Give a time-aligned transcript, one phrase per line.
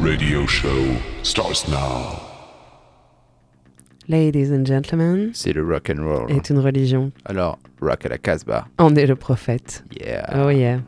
[0.00, 2.18] radio show starts now.
[4.08, 6.30] Ladies and gentlemen, c'est le rock and roll.
[6.30, 6.54] Est hein.
[6.54, 7.12] une religion.
[7.26, 8.66] Alors, rock à la Casbah.
[8.78, 9.84] On est le prophète.
[10.00, 10.26] Yeah.
[10.34, 10.80] Oh yeah.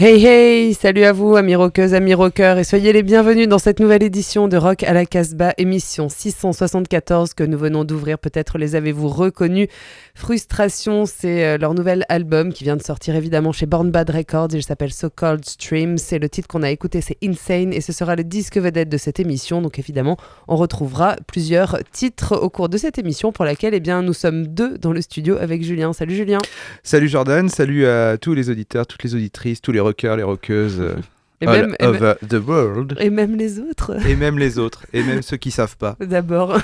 [0.00, 3.80] Hey hey, salut à vous amis rockeuses, amis rockeurs et soyez les bienvenus dans cette
[3.80, 8.76] nouvelle édition de Rock à la Casbah, émission 674 que nous venons d'ouvrir, peut-être les
[8.76, 9.66] avez-vous reconnus.
[10.14, 14.50] Frustration, c'est euh, leur nouvel album qui vient de sortir évidemment chez Born Bad Records,
[14.52, 17.92] il s'appelle So Cold Stream, c'est le titre qu'on a écouté, c'est Insane et ce
[17.92, 20.16] sera le disque vedette de cette émission, donc évidemment
[20.46, 24.46] on retrouvera plusieurs titres au cours de cette émission pour laquelle eh bien, nous sommes
[24.46, 25.92] deux dans le studio avec Julien.
[25.92, 26.38] Salut Julien.
[26.84, 30.80] Salut Jordan, salut à tous les auditeurs, toutes les auditrices, tous les rockers, les rockeuses
[30.80, 30.94] euh,
[31.40, 32.96] et all même, et, the world.
[32.98, 35.96] et même les autres Et même les autres, et même ceux qui savent pas.
[36.00, 36.58] D'abord.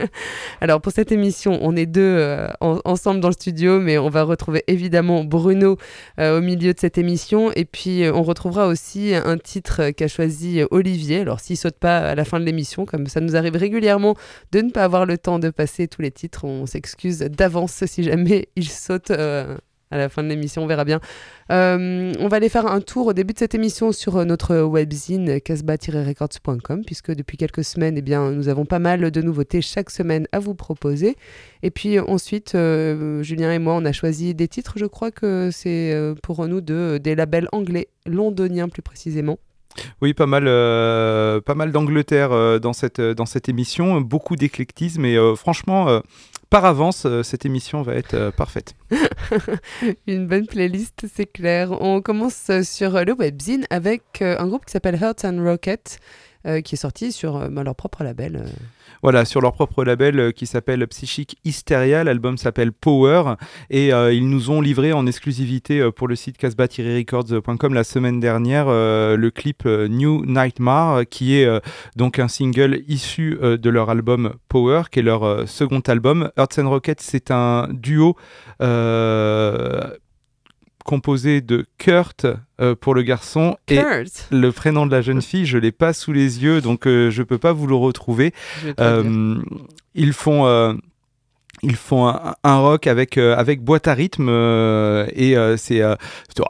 [0.62, 4.08] Alors pour cette émission, on est deux euh, en- ensemble dans le studio, mais on
[4.08, 5.76] va retrouver évidemment Bruno
[6.18, 7.52] euh, au milieu de cette émission.
[7.56, 11.20] Et puis euh, on retrouvera aussi un titre qu'a choisi Olivier.
[11.20, 14.16] Alors s'il saute pas à la fin de l'émission, comme ça nous arrive régulièrement
[14.52, 18.02] de ne pas avoir le temps de passer tous les titres, on s'excuse d'avance si
[18.02, 19.12] jamais il saute.
[19.90, 21.00] À la fin de l'émission, on verra bien.
[21.52, 24.56] Euh, on va aller faire un tour au début de cette émission sur euh, notre
[24.62, 29.90] webzine casbah-records.com puisque depuis quelques semaines, eh bien, nous avons pas mal de nouveautés chaque
[29.90, 31.16] semaine à vous proposer.
[31.62, 34.74] Et puis ensuite, euh, Julien et moi, on a choisi des titres.
[34.76, 39.38] Je crois que c'est pour nous deux des labels anglais, londoniens plus précisément.
[40.00, 46.00] Oui, pas mal, mal d'Angleterre dans, cette, dans cette émission, beaucoup d'éclectisme et franchement,
[46.50, 48.74] par avance, euh, cette émission va être euh, parfaite.
[50.06, 51.72] Une bonne playlist, c'est clair.
[51.82, 55.98] On commence euh, sur le webzine avec un groupe qui s'appelle Hearts and Rocket.
[56.46, 58.36] Euh, qui est sorti sur euh, bah, leur propre label.
[58.36, 58.48] euh.
[59.02, 63.34] Voilà, sur leur propre label qui s'appelle Psychic Hysteria, l'album s'appelle Power
[63.68, 69.30] et ils nous ont livré en exclusivité pour le site casbah-records.com la semaine dernière le
[69.30, 71.48] clip New Nightmare qui est
[71.94, 76.30] donc un single issu de leur album Power qui est leur second album.
[76.38, 78.16] Earth and Rocket c'est un duo
[80.86, 82.26] composé de Kurt
[82.60, 85.92] euh, pour le garçon et Kurt, le prénom de la jeune fille, je l'ai pas
[85.92, 88.32] sous les yeux, donc euh, je peux pas vous le retrouver.
[88.80, 89.36] Euh,
[89.94, 90.78] ils font.
[91.62, 95.80] Ils font un, un rock avec, euh, avec boîte à rythme euh, et euh, c'est
[95.82, 95.94] euh,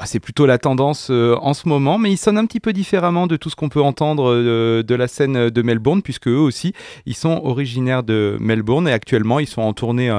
[0.05, 3.37] c'est- plutôt la tendance en ce moment, mais ils sonnent un petit peu différemment de
[3.37, 4.35] tout ce qu'on peut entendre
[4.82, 6.73] de la scène de Melbourne, puisque eux aussi,
[7.06, 10.11] ils sont originaires de Melbourne et actuellement ils sont en tournée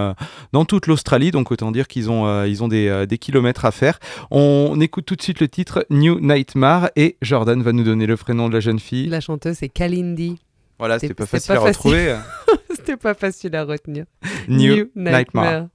[0.54, 4.00] dans toute l'Australie, donc autant dire qu'ils ont, ils ont des, des kilomètres à faire.
[4.31, 8.16] On écoute tout de suite le titre New Nightmare et Jordan va nous donner le
[8.18, 9.07] prénom de la jeune fille.
[9.07, 10.38] La chanteuse, c'est Kalindi.
[10.80, 12.16] Voilà, C'est- c'était pas facile pas à retrouver.
[12.88, 14.06] C'était pas facile à retenir.
[14.48, 15.45] New, Nightmare.
[15.45, 15.69] All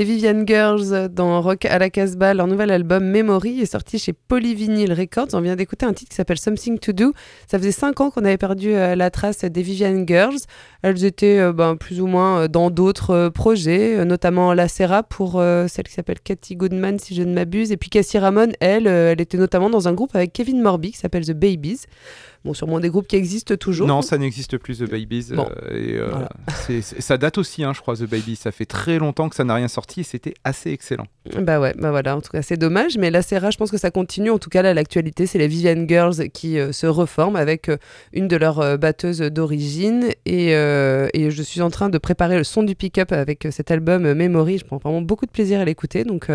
[0.00, 4.12] Les Vivian Girls dans Rock à la Casbah, leur nouvel album Memory est sorti chez
[4.12, 5.28] Polyvinyl Records.
[5.32, 7.14] On vient d'écouter un titre qui s'appelle Something to Do.
[7.50, 10.36] Ça faisait cinq ans qu'on avait perdu euh, la trace des Vivian Girls.
[10.82, 15.40] Elles étaient euh, ben, plus ou moins euh, dans d'autres projets, notamment La Serra pour
[15.40, 17.72] euh, celle qui s'appelle Cathy Goodman, si je ne m'abuse.
[17.72, 20.98] Et puis Cassie Ramon, elle, elle était notamment dans un groupe avec Kevin Morby qui
[20.98, 21.80] s'appelle The Babies.
[22.42, 23.86] Bon, sûrement des groupes qui existent toujours.
[23.86, 25.26] Non, ça n'existe plus, The Babies.
[25.34, 25.46] Bon.
[25.70, 26.28] euh, et, euh, Voilà.
[26.80, 28.36] ça date aussi, hein, je crois, The Babies.
[28.36, 31.06] Ça fait très longtemps que ça n'a rien sorti c'était assez excellent.
[31.38, 33.78] Bah ouais, bah voilà, en tout cas c'est dommage, mais la Serra, je pense que
[33.78, 34.30] ça continue.
[34.30, 37.76] En tout cas là, l'actualité, c'est les Vivian Girls qui euh, se reforment avec euh,
[38.12, 40.08] une de leurs euh, batteuses d'origine.
[40.26, 44.12] Et, et je suis en train de préparer le son du pick-up avec cet album
[44.12, 44.58] Memory.
[44.58, 46.04] Je prends vraiment beaucoup de plaisir à l'écouter.
[46.04, 46.28] Donc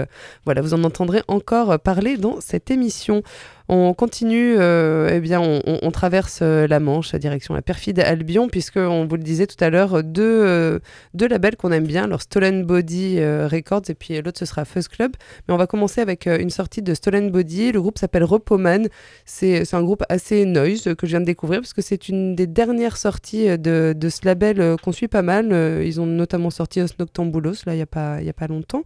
[0.45, 3.23] voilà, vous en entendrez encore parler dans cette émission.
[3.67, 8.77] On continue, euh, eh bien, on, traverse euh, la Manche, direction la perfide Albion, puisque
[8.77, 10.79] on vous le disait tout à l'heure, deux, euh,
[11.15, 14.87] deux labels qu'on aime bien, alors Stolen Body Records et puis l'autre ce sera Fuzz
[14.87, 15.13] Club.
[15.47, 17.71] Mais on va commencer avec une sortie de Stolen Body.
[17.71, 18.87] Le groupe s'appelle Repoman.
[19.25, 22.47] C'est un groupe assez noise que je viens de découvrir parce que c'est une des
[22.47, 25.81] dernières sorties de, de ce label qu'on suit pas mal.
[25.83, 28.83] Ils ont notamment sorti Os Noctambulos là il n'y a, y a pas longtemps.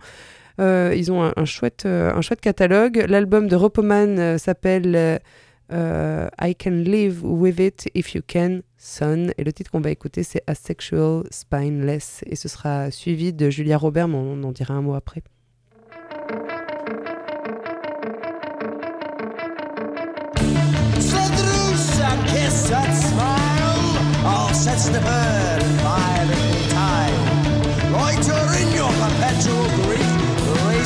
[0.59, 3.05] Euh, ils ont un, chouette, euh, un chouette catalogue.
[3.07, 5.19] L'album de Repoman euh, s'appelle
[5.71, 9.27] I Can Live With It If You Can, Son.
[9.37, 12.23] Et le titre qu'on va écouter, c'est Asexual Spineless.
[12.25, 15.23] Et ce sera suivi de Julia Robert, mais on en dira un mot après.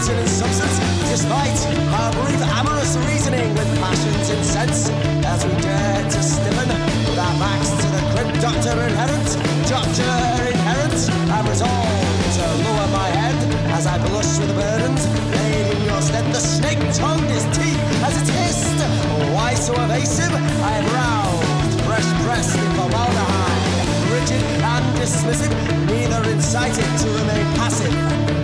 [0.03, 1.55] Reason and substance, despite
[1.95, 4.91] our brief amorous reasoning with passions incensed,
[5.23, 6.67] as we dare to stiffen
[7.07, 9.29] with our backs to the grim doctor inherent,
[9.71, 10.11] doctor
[10.51, 10.99] inherent,
[11.31, 13.37] I'm resolved to lower my head
[13.71, 15.07] as I blush with the burdens
[15.39, 16.25] laid in your stead.
[16.33, 18.83] The snake tongued his teeth as it hissed.
[19.31, 20.33] Why so evasive?
[20.67, 25.53] I am roused, fresh pressed in formaldehyde, rigid and dismissive,
[25.87, 28.42] neither incited to remain passive,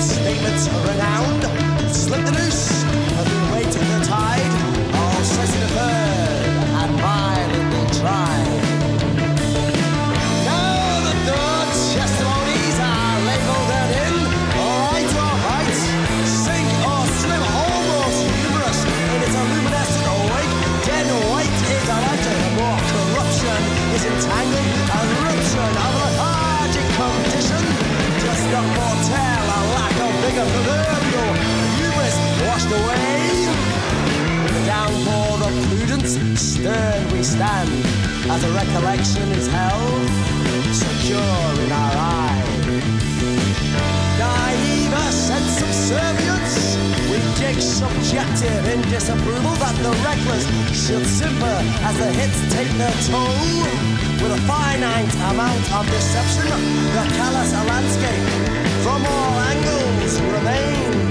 [0.00, 1.42] Statements renowned.
[1.94, 2.82] Slip the noose.
[2.82, 4.94] Have been waiting the tide.
[4.94, 6.07] All stressing the bird.
[36.16, 37.68] Stern we stand,
[38.30, 40.08] as a recollection is held,
[40.72, 42.44] secure in our eye.
[44.18, 46.76] Naive a sense of subservience,
[47.10, 52.96] we dig subjective in disapproval that the reckless should simper as the hits take their
[53.08, 53.28] toll.
[54.22, 56.48] With a finite amount of deception,
[56.96, 58.28] the callous landscape
[58.82, 61.07] from all angles remains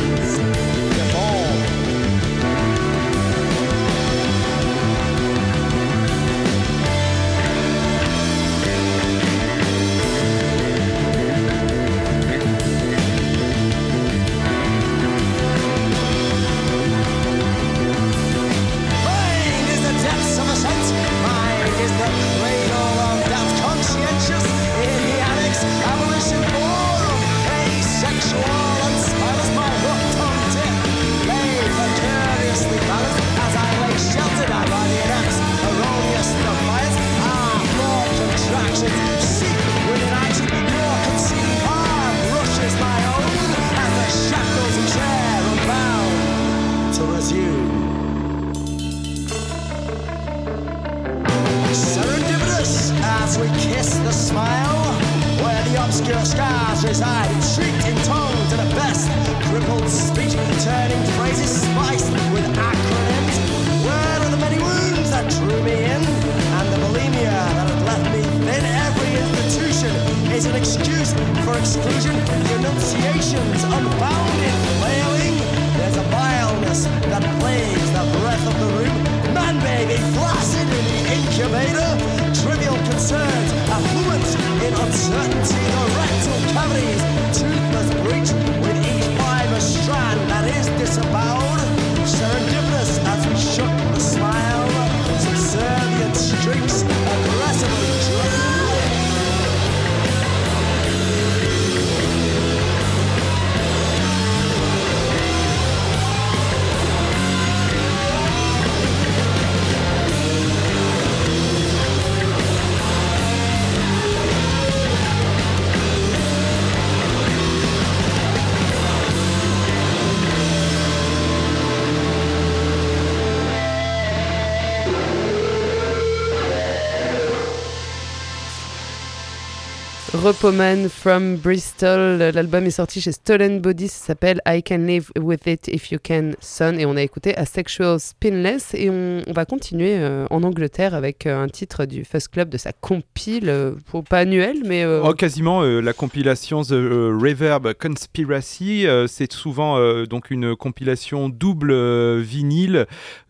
[130.24, 132.18] Repoman from Bristol.
[132.34, 133.88] L'album est sorti chez Stolen Body.
[133.88, 136.76] Ça s'appelle I Can Live With It If You Can Son.
[136.80, 138.74] Et on a écouté Asexual Spinless.
[138.74, 142.58] Et on, va continuer euh, en Angleterre avec euh, un titre du Fuzz Club de
[142.58, 143.50] sa compile.
[143.50, 143.74] euh,
[144.10, 144.86] pas annuelle, mais.
[144.86, 152.88] Oh, quasiment la compilation The Reverb Conspiracy, c'est souvent donc une compilation double vinyle.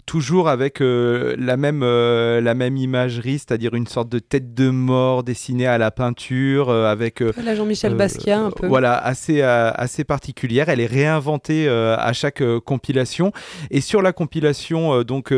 [0.08, 4.70] Toujours avec euh, la, même, euh, la même imagerie, c'est-à-dire une sorte de tête de
[4.70, 8.68] mort dessinée à la peinture, euh, avec la Jean-Michel Basquiat, un peu.
[8.68, 10.70] Voilà, assez, assez particulière.
[10.70, 13.34] Elle est réinventée à chaque compilation.
[13.70, 15.34] Et sur la compilation, donc The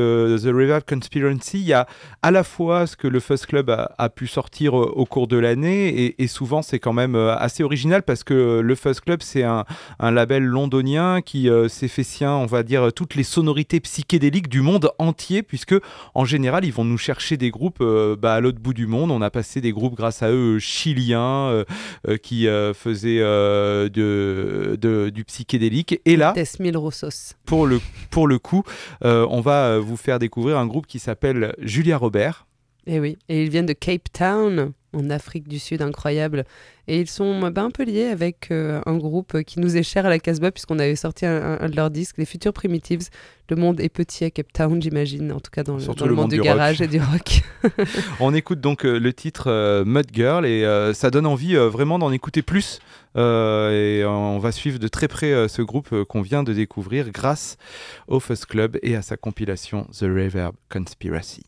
[0.46, 1.88] Reverb Conspiracy, il y a
[2.22, 5.38] à la fois ce que le Fuzz Club a, a pu sortir au cours de
[5.38, 9.44] l'année, et, et souvent c'est quand même assez original parce que le Fuzz Club, c'est
[9.44, 9.66] un,
[10.00, 14.59] un label londonien qui s'est fait sien, on va dire, toutes les sonorités psychédéliques du
[14.62, 15.76] monde entier, puisque
[16.14, 19.12] en général, ils vont nous chercher des groupes euh, bah, à l'autre bout du monde.
[19.12, 21.64] On a passé des groupes grâce à eux euh, chiliens
[22.08, 26.00] euh, qui faisaient de, de- du psychédélique.
[26.06, 26.34] Et là,
[26.76, 27.36] Rossos.
[27.46, 28.64] pour le, pour le coup,
[29.02, 32.46] on va vous faire découvrir un groupe qui s'appelle Julia Robert.
[32.90, 36.44] Et Eh oui, et ils viennent de Cape Town, en Afrique du Sud, incroyable.
[36.88, 40.08] Et ils sont bah, un peu liés avec euh, un groupe qui nous est cher
[40.08, 43.10] à la Casbah, puisqu'on avait sorti un, un de leurs disques, les Future Primitives.
[43.52, 46.16] Le monde est petit à Cape Town, j'imagine, en tout cas dans le, dans monde
[46.16, 47.44] monde du du garage et du rock.
[48.20, 51.70] On écoute donc euh, le titre euh, Mud Girl et euh, ça donne envie euh,
[51.70, 52.80] vraiment d'en écouter plus.
[53.18, 56.42] Euh, et euh, on va suivre de très près euh, ce groupe euh, qu'on vient
[56.42, 57.58] de découvrir grâce
[58.08, 61.44] au Fuzz Club et à sa compilation The Reverb Conspiracy.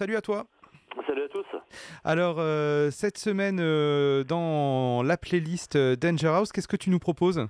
[0.00, 0.46] Salut à toi.
[1.06, 1.44] Salut à tous.
[2.04, 6.98] Alors, euh, cette semaine, euh, dans la playlist euh, Danger House, qu'est-ce que tu nous
[6.98, 7.46] proposes?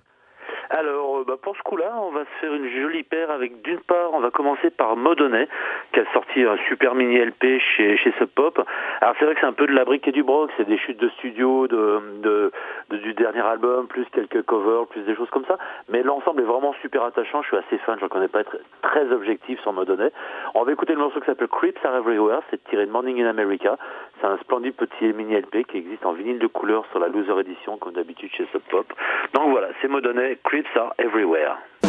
[1.31, 4.19] Bah, pour ce coup-là, on va se faire une jolie paire avec d'une part, on
[4.19, 5.47] va commencer par Modonnet,
[5.93, 8.61] qui a sorti un super mini LP chez, chez Sub Pop.
[9.01, 10.77] Alors c'est vrai que c'est un peu de la brique et du broc, c'est des
[10.77, 15.57] chutes de studio du dernier album, plus quelques covers, plus des choses comme ça.
[15.89, 19.09] Mais l'ensemble est vraiment super attachant, je suis assez fan, je reconnais pas être très
[19.13, 20.11] objectif sur Modonnet.
[20.55, 23.29] On va écouter le morceau qui s'appelle Creeps Are Everywhere, c'est tiré de Morning in
[23.29, 23.79] America.
[24.21, 27.39] C'est un splendide petit mini LP qui existe en vinyle de couleur sur la Loser
[27.39, 28.93] Edition, comme d'habitude chez Sub Pop.
[29.33, 31.20] Donc voilà, c'est Modonnet, Creeps Are Everywhere.
[31.21, 31.80] You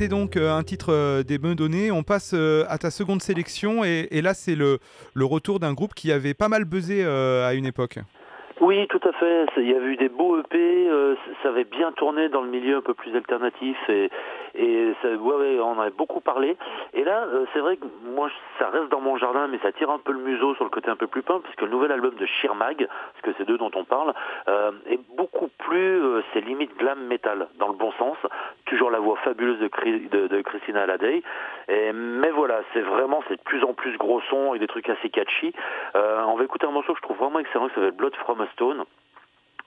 [0.00, 1.90] C'était donc euh, un titre euh, des bonnes données.
[1.90, 4.78] On passe euh, à ta seconde sélection et, là c'est le,
[5.14, 7.98] retour d'un groupe qui avait pas mal buzzé à une époque.
[8.62, 9.44] Oui, tout à fait.
[9.58, 10.88] Il y avait eu des beaux EP,
[11.42, 14.08] ça avait bien tourné dans le milieu un peu plus alternatif et,
[14.54, 16.56] et ça, ouais, ouais, on en avait beaucoup parlé.
[16.94, 19.90] Et là, euh, c'est vrai que moi, ça reste dans mon jardin, mais ça tire
[19.90, 22.14] un peu le museau sur le côté un peu plus peint, puisque le nouvel album
[22.14, 24.12] de Sheermag, parce que c'est d'eux dont on parle,
[24.48, 28.16] euh, est beaucoup plus, euh, c'est limite glam metal, dans le bon sens.
[28.66, 31.22] Toujours la voix fabuleuse de, Chri- de, Christina Alladey.
[31.68, 34.88] Et, mais voilà, c'est vraiment, c'est de plus en plus gros son et des trucs
[34.88, 35.52] assez catchy.
[35.94, 38.40] Euh, on va écouter un morceau que je trouve vraiment excellent qui s'appelle Blood from
[38.40, 38.84] a Stone.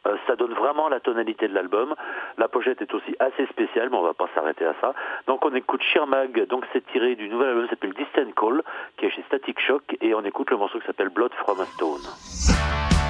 [0.07, 1.95] Euh, ça donne vraiment la tonalité de l'album.
[2.37, 4.93] La pochette est aussi assez spéciale, mais on va pas s'arrêter à ça.
[5.27, 8.63] Donc on écoute Sheermag, donc c'est tiré du nouvel album qui s'appelle Distant Call,
[8.97, 11.65] qui est chez Static Shock, et on écoute le morceau qui s'appelle Blood from a
[11.65, 13.02] Stone.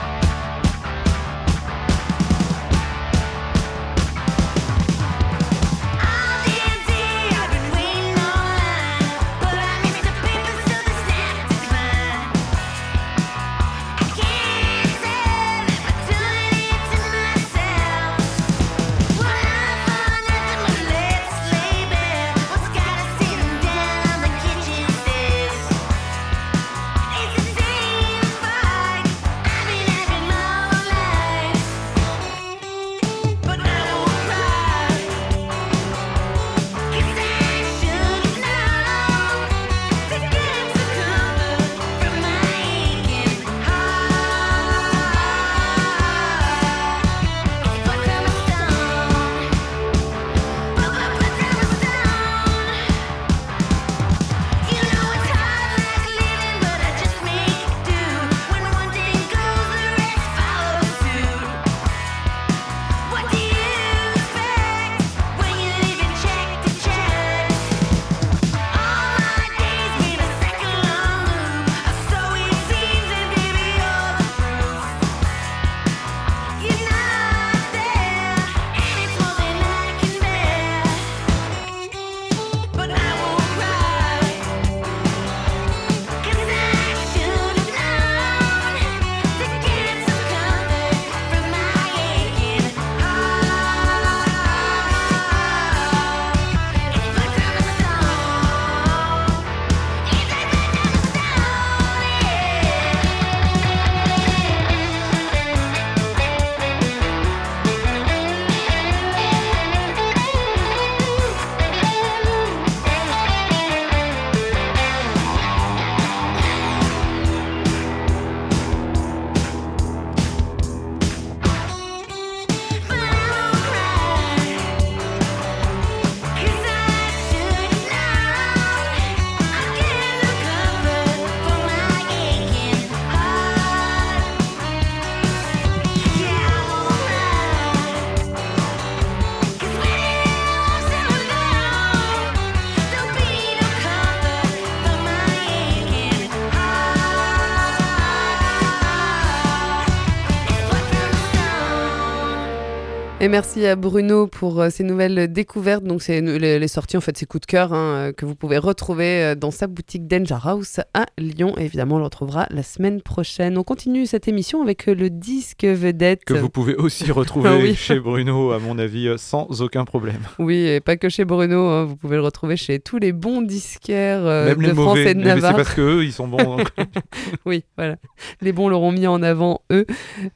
[153.33, 155.83] Merci à Bruno pour euh, ces nouvelles découvertes.
[155.83, 158.35] Donc, c'est les, les sorties, en fait, ces coups de cœur hein, euh, que vous
[158.35, 161.55] pouvez retrouver euh, dans sa boutique Danger House à Lyon.
[161.57, 163.57] Et évidemment, on le retrouvera la semaine prochaine.
[163.57, 166.25] On continue cette émission avec euh, le disque vedette.
[166.25, 167.73] Que vous pouvez aussi retrouver Ah oui.
[167.73, 170.21] chez Bruno, à mon avis, euh, sans aucun problème.
[170.37, 171.65] Oui, et pas que chez Bruno.
[171.69, 174.85] hein, vous pouvez le retrouver chez tous les bons disquaires euh, Même de les France
[174.85, 175.09] mauvais.
[175.09, 175.55] et de Mais c'est Navarre.
[175.55, 176.57] parce qu'eux, ils sont bons.
[176.57, 176.67] donc.
[177.47, 177.95] Oui, voilà.
[178.41, 179.87] Les bons l'auront mis en avant, eux.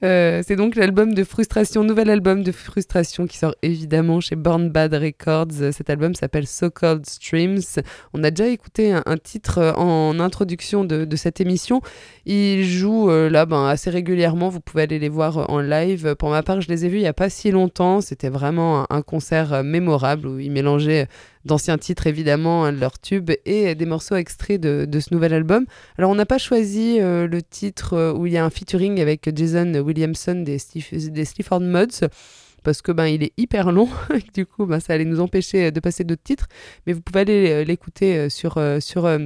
[0.03, 2.86] Euh, c'est donc l'album de frustration, nouvel album de frustration
[3.27, 5.71] qui sort évidemment chez Born Bad Records.
[5.71, 7.59] Cet album s'appelle So Called Streams.
[8.13, 11.81] On a déjà écouté un, titre euh, en introduction de, cette émission.
[12.25, 14.49] Ils jouent euh, là ben, assez régulièrement.
[14.49, 16.15] Vous pouvez aller les voir euh, en live.
[16.15, 18.01] Pour ma part, je les ai vus il n'y a pas si longtemps.
[18.01, 21.07] C'était vraiment un, concert mémorable où ils mélangeaient
[21.45, 25.65] d'anciens titres évidemment, hein, leurs tubes et des morceaux extraits de, ce nouvel album.
[25.97, 29.75] Alors on n'a pas choisi le titre où il y a un featuring avec Jason
[29.75, 32.07] Williamson des, Stif- des Sleaford Muds
[32.67, 33.87] parce que ben il est hyper long.
[34.13, 36.47] Et que, du coup ben, ça allait nous empêcher de passer d'autres titres.
[36.85, 39.19] Mais vous pouvez aller euh, l'écouter euh, sur euh, sur euh,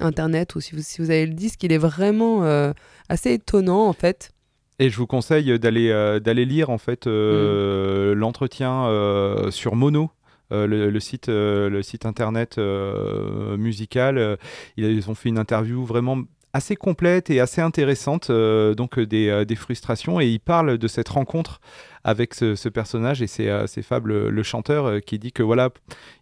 [0.00, 2.72] internet ou si vous, si vous avez le disque il est vraiment euh,
[3.10, 4.30] assez étonnant en fait.
[4.78, 10.10] Et je vous conseille d'aller euh, d'aller lire en fait euh, l'entretien euh, sur Mono.
[10.52, 14.36] euh, le, le site, euh, le site internet euh, musical, Euh,
[14.78, 16.18] ils ont fait une interview vraiment
[16.52, 20.78] assez complète et assez intéressante, euh, donc euh, des, euh, des frustrations, et ils parlent
[20.78, 21.60] de cette rencontre
[22.04, 25.32] avec ce, ce personnage, et c'est euh, c'est Fab, le, le chanteur, euh, qui dit
[25.32, 25.68] que voilà,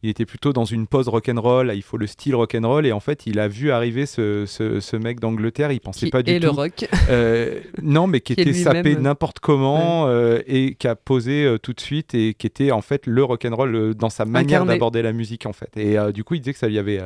[0.02, 3.26] il était plutôt dans une pause rock'n'roll, il faut le style rock'n'roll, et en fait,
[3.26, 6.46] il a vu arriver ce, ce, ce mec d'Angleterre, il pensait qui pas du tout.
[6.46, 11.44] le rock Euh, non, mais qui, était sapé n'importe comment euh, et qui a posé
[11.44, 14.74] euh, tout de suite et qui était en fait le rock'n'roll dans sa manière Incarné.
[14.74, 15.70] d'aborder la musique en fait.
[15.76, 17.00] Et du coup, il disait que ça lui avait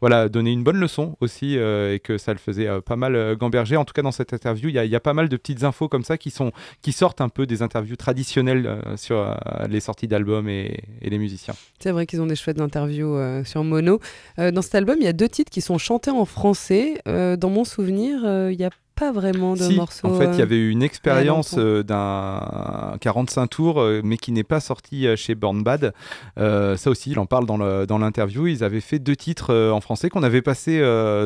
[0.00, 3.76] voilà donné une bonne leçon aussi et que ça le faisait pas mal gamberger.
[3.76, 5.36] En tout cas, dans cette interview, il y, a- il y a pas mal de
[5.36, 9.18] petites infos comme ça qui sont qui sortent un peu des interviews traditionnelles euh, sur
[9.18, 9.34] euh,
[9.68, 11.54] les sorties d'albums et, les musiciens.
[11.78, 14.00] C'est vrai qu'ils ont des chouettes interviews euh, sur Mono.
[14.38, 17.00] Dans cet album, il y a deux titres qui sont chantés en français.
[17.06, 18.70] Dans mon souvenir, il n'y a
[19.02, 20.06] pas vraiment de Si, morceaux.
[20.06, 24.16] en fait, il y euh, avait eu une expérience euh, d'un 45 tours, euh, mais
[24.16, 25.92] qui n'est pas sorti chez Born Bad.
[26.36, 28.46] Ça aussi, il en parle dans l'interview.
[28.46, 30.80] Ils avaient fait deux titres en français qu'on avait passé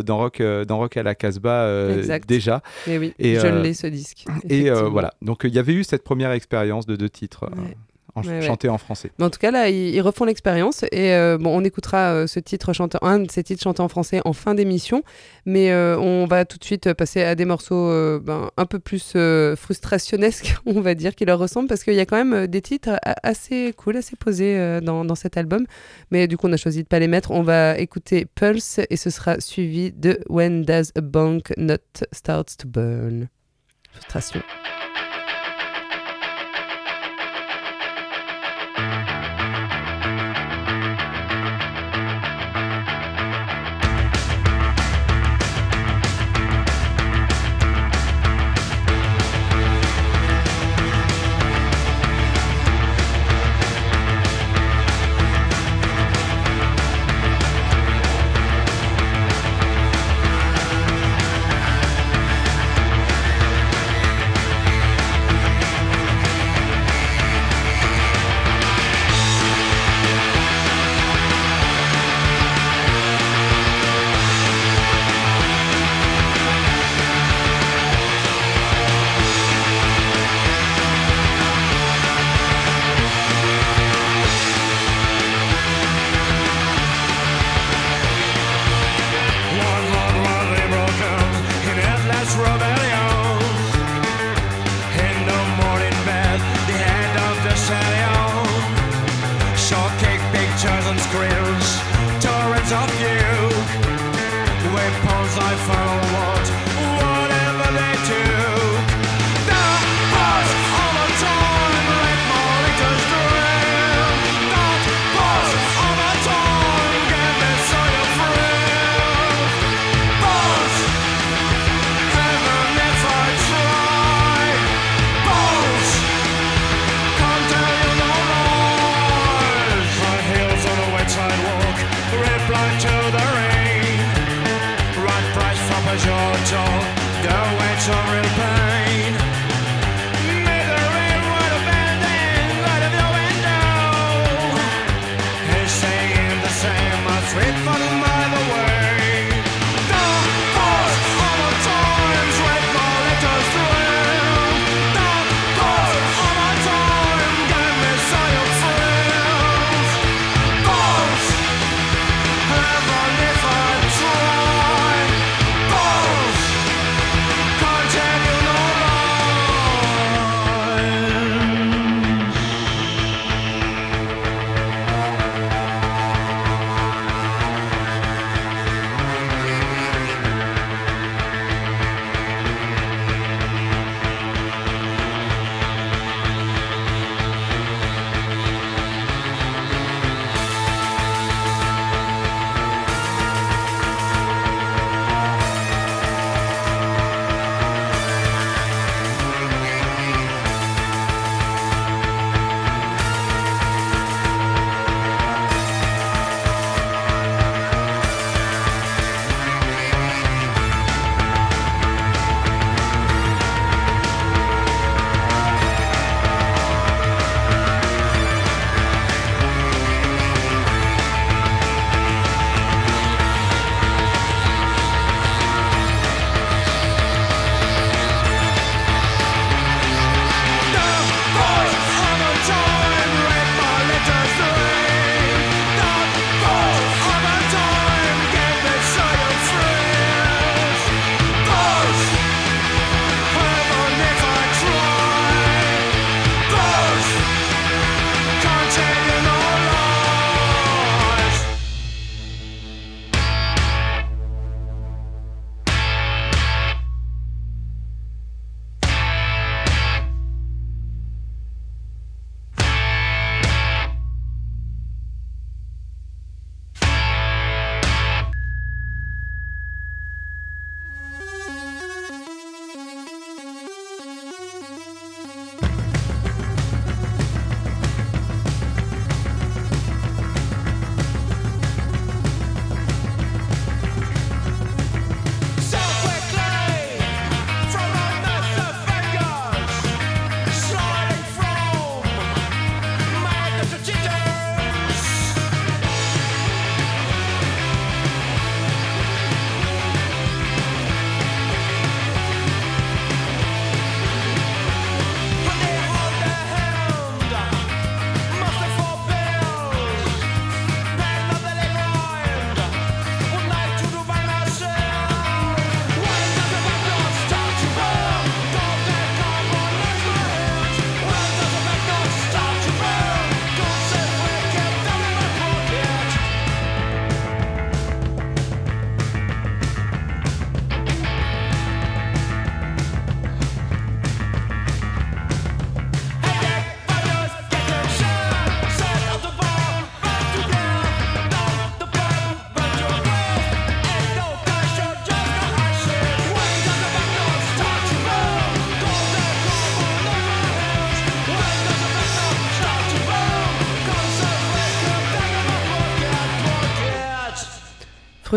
[0.05, 1.67] dans, Rock, dans Rock à la Casbah
[2.27, 2.63] déjà.
[2.87, 4.25] Oui, Et, je euh, l'ai ce disque.
[4.49, 5.13] Et voilà.
[5.23, 7.77] Donc, il y avait eu cette première expérience de deux titres Ouais.
[8.17, 8.43] En- Ouais, ouais.
[8.43, 9.11] chantés en français.
[9.19, 10.83] Mais en tout cas, là, ils, ils refont l'expérience.
[10.91, 13.89] Et euh, bon, on écoutera euh, ce titre chanté, un de ces titres chantés en
[13.89, 15.03] français en fin d'émission.
[15.45, 17.89] Mais euh, on va tout de suite passer à des morceaux
[18.21, 19.15] ben, un peu plus
[19.57, 21.69] frustrationnesques, on va dire, qui leur ressemblent.
[21.69, 25.37] Parce qu'il y a quand même des titres assez cool, assez posés dans, dans cet
[25.37, 25.67] album.
[26.11, 27.31] Mais du coup, on a choisi de pas les mettre.
[27.31, 31.77] On va écouter Pulse et ce sera suivi de When Does a Bank Not
[32.13, 33.29] Start to Burn?
[33.93, 34.41] Frustration.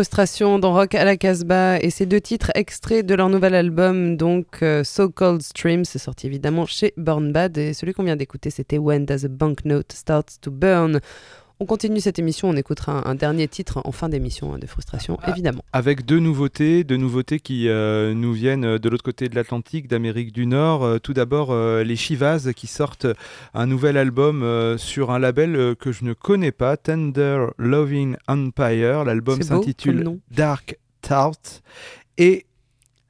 [0.00, 4.62] Dans Rock à la Casbah et ces deux titres extraits de leur nouvel album, donc
[4.62, 8.48] euh, So Cold Stream, c'est sorti évidemment chez Burn Bad et celui qu'on vient d'écouter
[8.48, 11.00] c'était When Does a Banknote Starts to Burn?
[11.62, 14.66] On continue cette émission, on écoutera un, un dernier titre en fin d'émission hein, de
[14.66, 15.30] Frustration, Ah.
[15.30, 15.62] évidemment.
[15.74, 20.32] Avec deux nouveautés, deux nouveautés qui euh, nous viennent de l'autre côté de l'Atlantique, d'Amérique
[20.32, 20.82] du Nord.
[20.84, 23.06] Euh, tout d'abord, euh, les Chivas qui sortent
[23.52, 28.16] un nouvel album euh, sur un label euh, que je ne connais pas, Tender Loving
[28.26, 29.04] Empire.
[29.04, 30.18] L'album s'intitule.
[30.30, 31.36] Dark Tart.
[32.16, 32.46] Et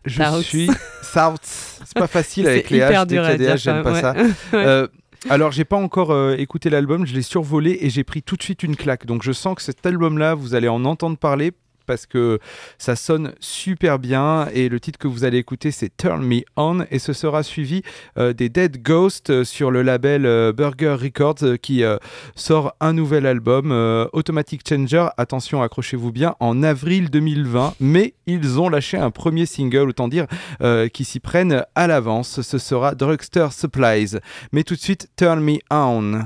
[0.04, 0.68] je suis.
[1.12, 1.38] Tart.
[1.42, 4.14] C'est pas facile avec les H, à DKDH, dire, j'aime pas ça.
[4.54, 4.88] Euh,
[5.28, 8.42] alors, j'ai pas encore euh, écouté l'album, je l'ai survolé et j'ai pris tout de
[8.42, 9.04] suite une claque.
[9.04, 11.52] Donc, je sens que cet album-là, vous allez en entendre parler
[11.90, 12.38] parce que
[12.78, 14.46] ça sonne super bien.
[14.54, 16.84] Et le titre que vous allez écouter c'est Turn Me On.
[16.92, 17.82] Et ce sera suivi
[18.16, 21.82] euh, des Dead Ghost euh, sur le label euh, Burger Records qui
[22.36, 23.72] sort un nouvel album
[24.12, 25.08] Automatic Changer.
[25.16, 30.26] Attention accrochez-vous bien en avril 2020 mais ils ont lâché un premier single autant dire
[30.92, 32.40] qui s'y prennent à l'avance.
[32.42, 34.18] Ce sera Drugstore Supplies.
[34.52, 36.20] Mais tout de suite Turn Me On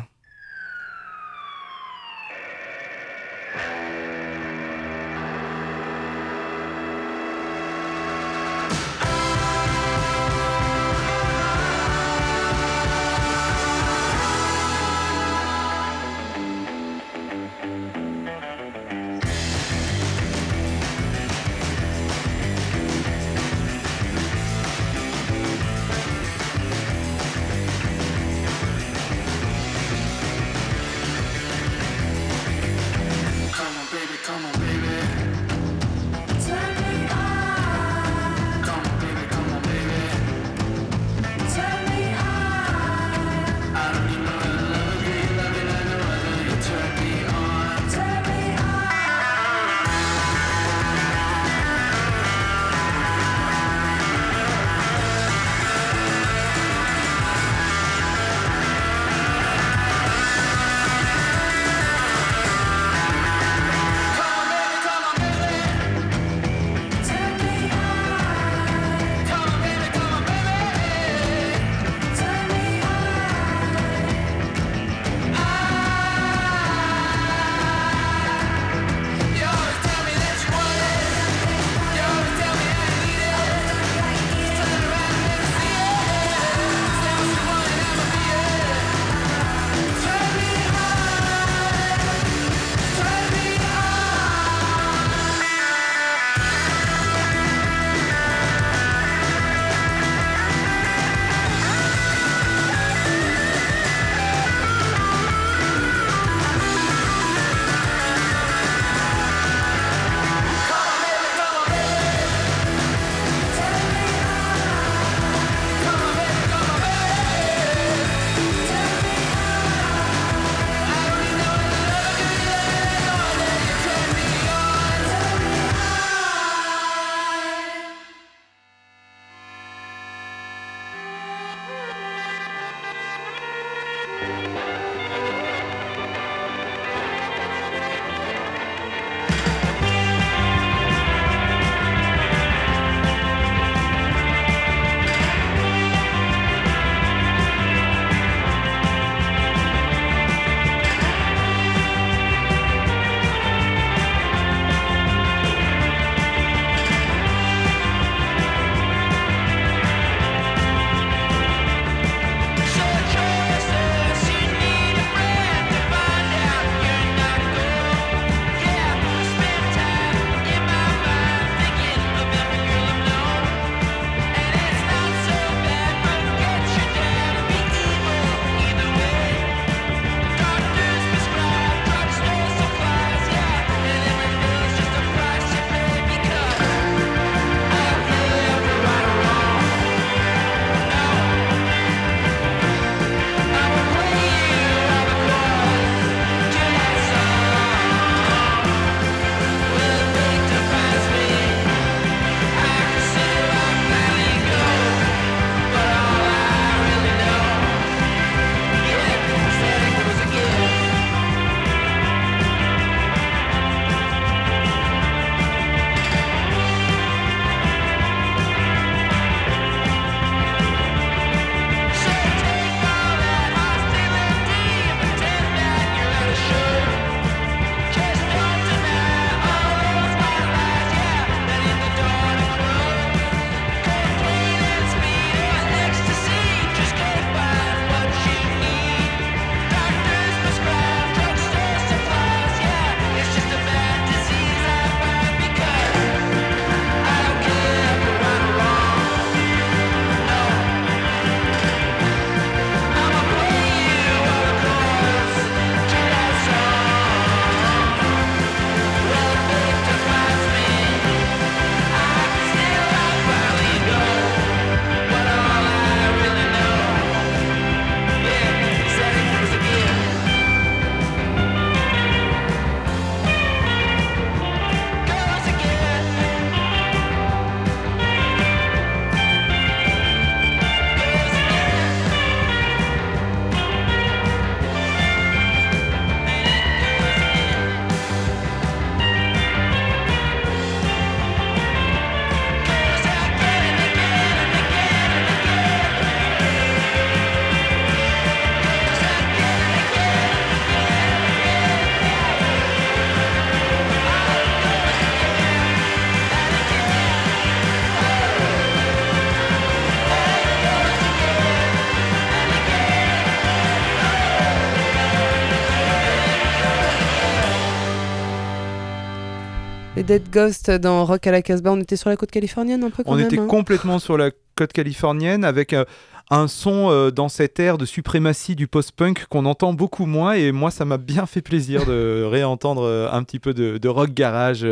[320.06, 323.02] Dead Ghosts dans Rock à la Casbah, on était sur la côte californienne un peu
[323.02, 323.26] quand On même.
[323.26, 323.46] était hein.
[323.46, 325.84] complètement sur la côte californienne avec euh,
[326.30, 330.52] un son euh, dans cette ère de suprématie du post-punk qu'on entend beaucoup moins et
[330.52, 334.10] moi ça m'a bien fait plaisir de réentendre euh, un petit peu de, de rock
[334.10, 334.66] garage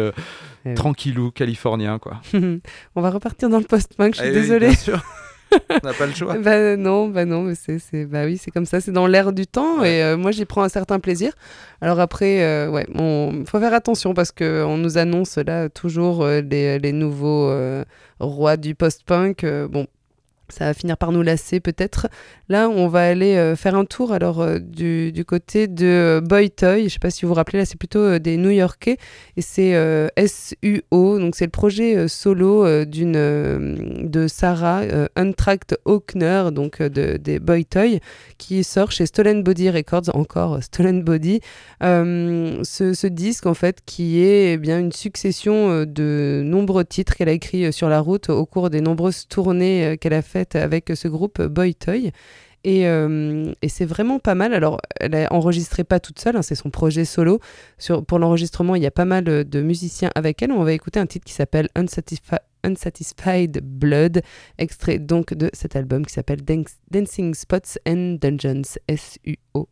[0.64, 2.20] Eh tranquillou californien quoi.
[2.94, 4.72] on va repartir dans le post-punk, je suis Eh oui, désolée.
[5.70, 6.36] On n'a pas le choix.
[6.42, 9.32] Bah non, bah non, mais c'est, c'est, bah oui, c'est comme ça, c'est dans l'air
[9.32, 9.98] du temps Ouais.
[9.98, 11.32] et euh, moi j'y prends un certain plaisir.
[11.80, 16.22] Alors après, euh, ouais, on faut faire attention parce que on nous annonce là toujours
[16.24, 17.84] euh, les, les nouveaux euh,
[18.20, 19.44] rois du post-punk.
[19.70, 19.86] bon,
[20.52, 22.08] ça va finir par nous lasser peut-être.
[22.48, 26.50] Là, on va aller euh, faire un tour alors euh, du, côté de euh, Boy
[26.50, 26.84] Toy.
[26.84, 28.98] Je sais pas si vous vous rappelez, là c'est plutôt des New-Yorkais
[29.38, 29.72] et c'est
[30.26, 31.18] SUO.
[31.18, 33.12] Donc c'est le projet solo d'une
[34.02, 34.82] de Sarah
[35.16, 38.00] Untracked Hawkner, donc de, des Boy Toy,
[38.36, 41.40] qui sort chez Stolen Body Records, encore Stolen Body.
[41.80, 47.32] Ce, disque en fait qui est eh bien une succession de nombreux titres qu'elle a
[47.32, 50.22] écrits sur la route au cours des nombreuses tournées qu'elle a
[50.54, 52.12] avec ce groupe Boy Toy.
[52.64, 54.54] Et, euh, et c'est vraiment pas mal.
[54.54, 57.40] Alors, elle a enregistré pas toute seule, hein, c'est son projet solo.
[57.76, 60.52] Sur, pour l'enregistrement, il y a pas mal de musiciens avec elle.
[60.52, 64.22] On va écouter un titre qui s'appelle Unsatisfi- Unsatisfied Blood,
[64.58, 69.68] extrait donc de cet album qui s'appelle Dan- Dancing Spots and Dungeons, S-U-O.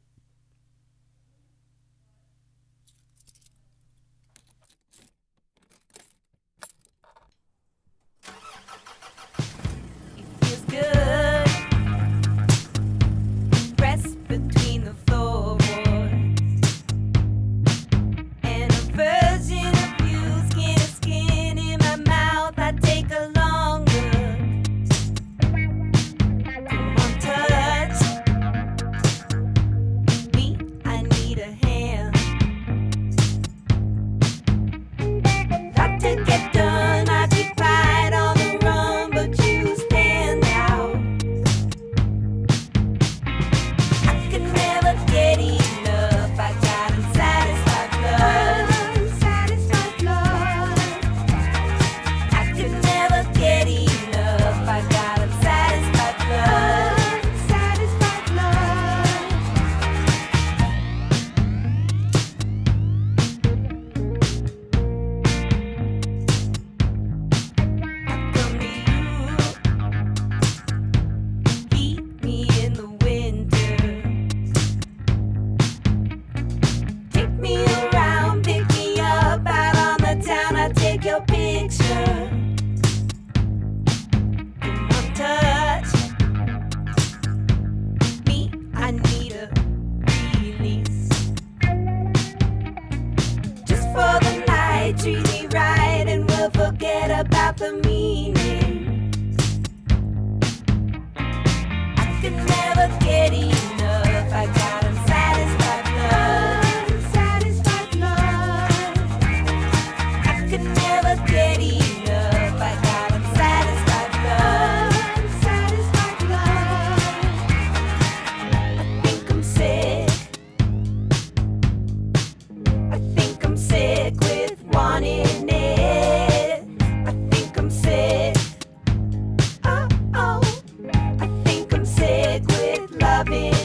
[133.20, 133.59] loving.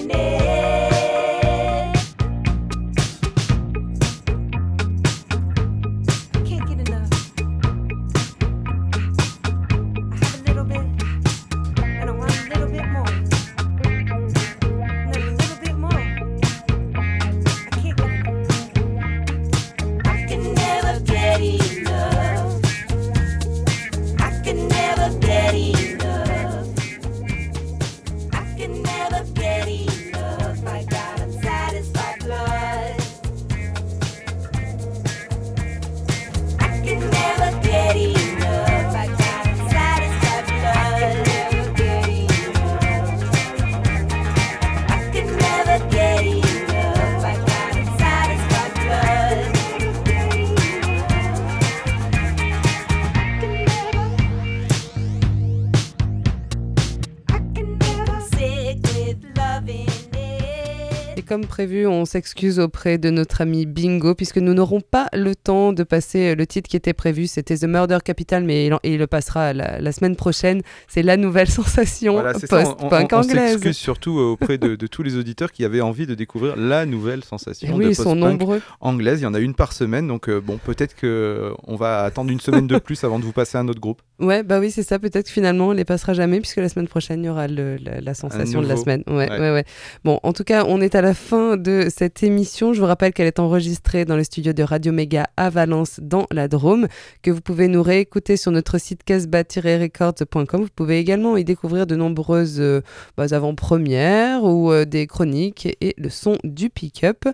[61.56, 65.84] Prévu, on s'excuse auprès de notre ami Bingo, puisque nous n'aurons pas le temps de
[65.84, 67.28] passer le titre qui était prévu.
[67.28, 70.62] C'était The Murder Capital, mais il, le passera la, la semaine prochaine.
[70.90, 73.52] C'est la nouvelle sensation Voilà, on- on, post-punk on anglaise.
[73.54, 76.86] s'excuse surtout euh, auprès de, de tous les auditeurs qui avaient envie de découvrir la
[76.86, 78.62] nouvelle sensation oui, de ils sont post-punk nombreux.
[78.82, 79.22] anglaise.
[79.22, 82.04] Il y en a une par semaine, donc euh, bon, peut-être que euh, on va
[82.04, 84.02] attendre une semaine de plus avant de vous passer un autre groupe.
[84.20, 85.00] Ouais, bah oui, c'est ça.
[85.00, 87.78] Peut-être que finalement, on les passera jamais, puisque la semaine prochaine, il y aura le-
[87.78, 89.04] la, la sensation de la semaine.
[89.08, 89.40] Ouais, Ouais.
[89.40, 89.66] ouais, ouais.
[90.04, 92.74] Bon, en tout cas, on est à la fin de cette émission.
[92.74, 96.26] Je vous rappelle qu'elle est enregistrée dans le studio de Radio Méga à Valence, dans
[96.32, 96.88] la Drôme,
[97.22, 100.62] que vous pouvez nous réécouter sur notre site casbah-records.com.
[100.62, 102.82] Vous pouvez également y découvrir de nombreuses euh,
[103.18, 107.26] bah, avant-premières ou euh, des chroniques et le son du pick-up.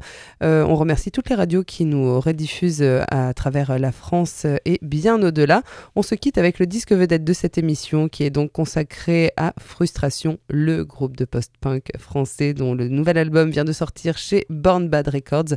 [0.43, 4.79] Euh, on remercie toutes les radios qui nous rediffusent euh, à travers la France et
[4.81, 5.63] bien au-delà.
[5.95, 9.53] On se quitte avec le disque vedette de cette émission qui est donc consacré à
[9.59, 14.89] Frustration, le groupe de post-punk français dont le nouvel album vient de sortir chez Born
[14.89, 15.49] Bad Records.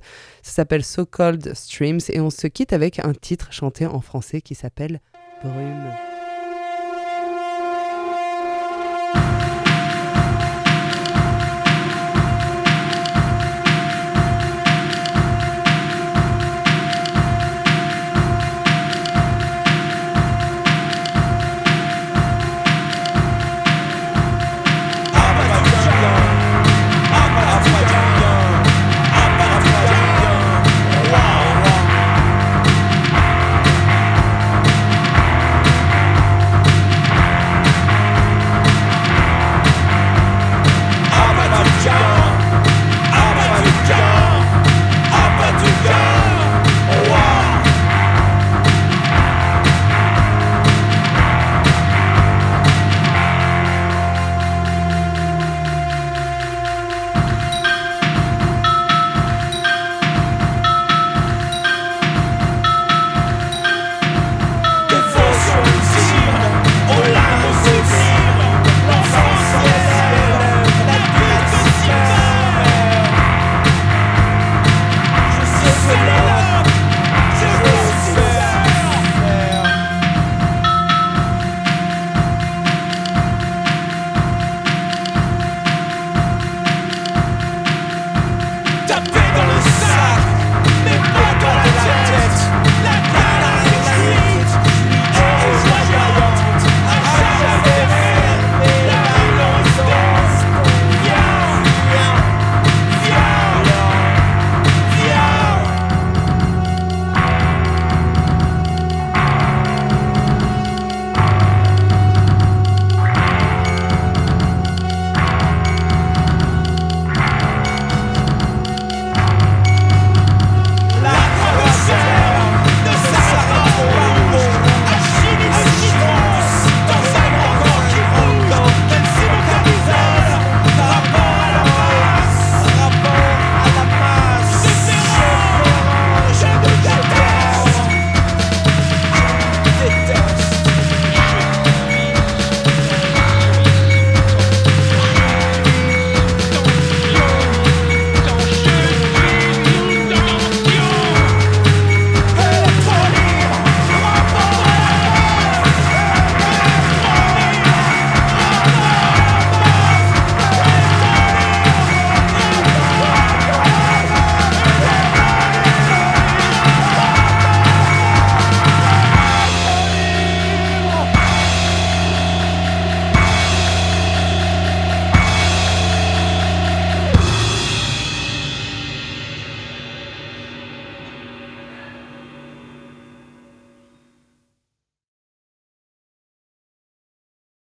[0.42, 4.40] Ça s'appelle So Cold Streams et on se quitte avec un titre chanté en français
[4.40, 5.01] qui s'appelle
[5.42, 6.13] Brume.